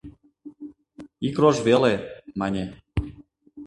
[1.27, 1.93] «Ик рож веле»,—
[2.39, 2.63] мане.